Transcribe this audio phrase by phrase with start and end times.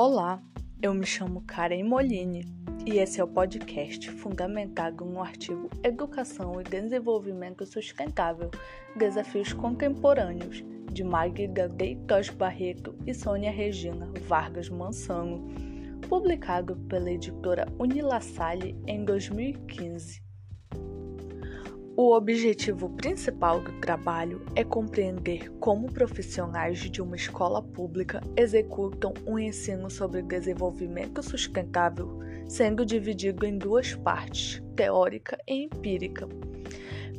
[0.00, 0.40] Olá,
[0.80, 2.46] eu me chamo Karen Molini
[2.86, 8.48] e esse é o podcast fundamentado no artigo Educação e Desenvolvimento Sustentável
[8.94, 10.62] Desafios Contemporâneos
[10.92, 15.48] de Magda Deitos Barreto e Sônia Regina Vargas Mansano,
[16.08, 20.27] publicado pela editora Unilassalle em 2015.
[22.00, 29.36] O objetivo principal do trabalho é compreender como profissionais de uma escola pública executam um
[29.36, 36.28] ensino sobre desenvolvimento sustentável, sendo dividido em duas partes, teórica e empírica.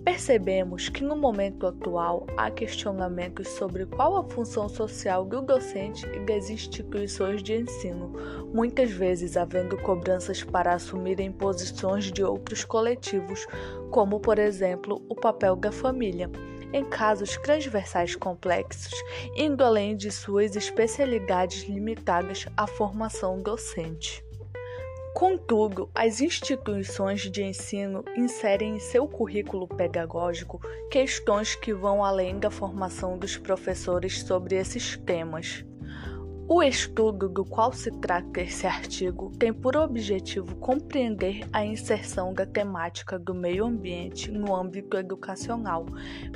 [0.10, 6.20] Percebemos que no momento atual há questionamentos sobre qual a função social do docente e
[6.22, 8.12] das instituições de ensino,
[8.52, 13.46] muitas vezes havendo cobranças para assumirem posições de outros coletivos,
[13.92, 16.28] como por exemplo o papel da família
[16.74, 18.92] em casos transversais complexos,
[19.36, 24.28] indo além de suas especialidades limitadas à formação docente.
[25.14, 32.50] Contudo, as instituições de ensino inserem em seu currículo pedagógico questões que vão além da
[32.50, 35.66] formação dos professores sobre esses temas.
[36.52, 42.44] O estudo do qual se trata esse artigo tem por objetivo compreender a inserção da
[42.44, 45.86] temática do meio ambiente no âmbito educacional,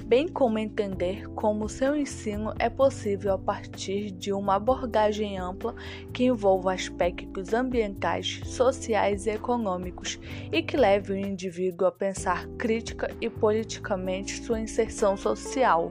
[0.05, 5.73] bem como entender como seu ensino é possível a partir de uma abordagem ampla
[6.13, 10.19] que envolva aspectos ambientais, sociais e econômicos
[10.51, 15.89] e que leve o indivíduo a pensar crítica e politicamente sua inserção social.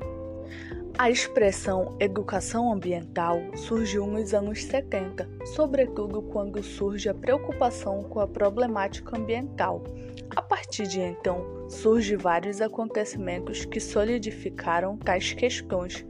[1.03, 8.29] A expressão educação ambiental surgiu nos anos 70, sobretudo quando surge a preocupação com a
[8.29, 9.83] problemática ambiental.
[10.31, 16.07] A partir de então, surgem vários acontecimentos que solidificaram tais questões,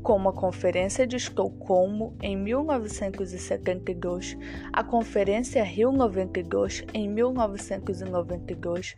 [0.00, 4.38] como a Conferência de Estocolmo em 1972,
[4.72, 8.96] a Conferência Rio 92 em 1992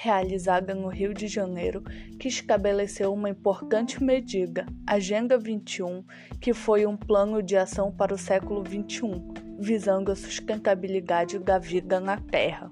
[0.00, 1.82] realizada no Rio de Janeiro,
[2.20, 6.04] que estabeleceu uma importante medida, Agenda 21,
[6.40, 11.98] que foi um plano de ação para o século 21, visando a sustentabilidade da vida
[11.98, 12.70] na Terra.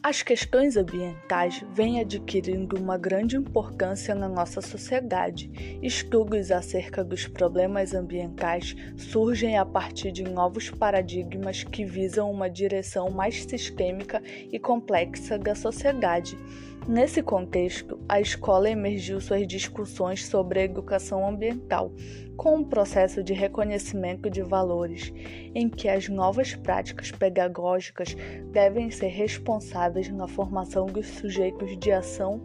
[0.00, 5.50] As questões ambientais vêm adquirindo uma grande importância na nossa sociedade.
[5.82, 13.10] Estudos acerca dos problemas ambientais surgem a partir de novos paradigmas que visam uma direção
[13.10, 14.22] mais sistêmica
[14.52, 16.38] e complexa da sociedade.
[16.86, 21.92] Nesse contexto, a escola emergiu suas discussões sobre a educação ambiental,
[22.36, 25.12] com um processo de reconhecimento de valores,
[25.54, 28.16] em que as novas práticas pedagógicas
[28.50, 32.40] devem ser responsáveis na formação dos sujeitos de ação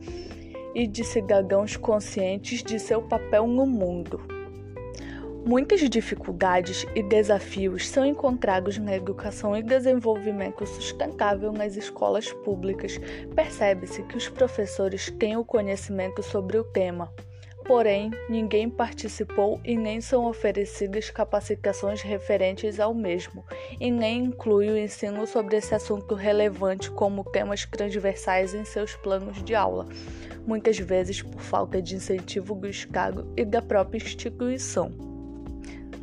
[0.75, 4.32] e de cidadãos conscientes de seu papel no mundo.
[5.45, 12.97] Muitas dificuldades e desafios são encontrados na educação e desenvolvimento sustentável nas escolas públicas.
[13.35, 17.13] Percebe-se que os professores têm o conhecimento sobre o tema.
[17.65, 23.43] Porém, ninguém participou e nem são oferecidas capacitações referentes ao mesmo,
[23.81, 29.43] e nem inclui o ensino sobre esse assunto relevante como temas transversais em seus planos
[29.43, 29.87] de aula,
[30.47, 35.12] muitas vezes por falta de incentivo do Estado e da própria instituição.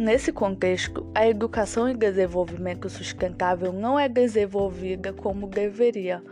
[0.00, 6.22] Nesse contexto, a educação e desenvolvimento sustentável não é desenvolvida como deveria,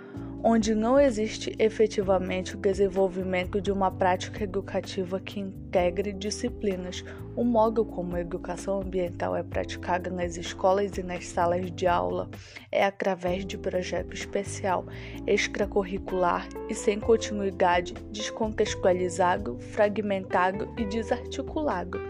[0.42, 7.04] onde não existe efetivamente o desenvolvimento de uma prática educativa que integre disciplinas.
[7.36, 12.30] O modo como a educação ambiental é praticada nas escolas e nas salas de aula
[12.72, 14.86] é através de projeto especial,
[15.26, 22.00] extracurricular e sem continuidade, descontextualizado, fragmentado e desarticulado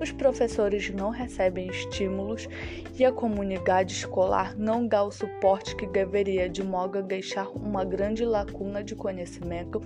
[0.00, 2.48] os professores não recebem estímulos
[2.98, 7.84] e a comunidade escolar não dá o suporte que deveria, de modo a deixar uma
[7.84, 9.82] grande lacuna de conhecimento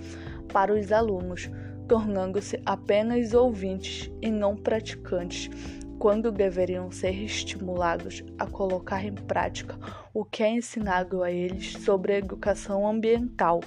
[0.53, 1.50] para os alunos,
[1.89, 5.50] tornando-se apenas ouvintes e não praticantes,
[5.99, 9.79] quando deveriam ser estimulados a colocar em prática
[10.12, 13.61] o que é ensinado a eles sobre a educação ambiental.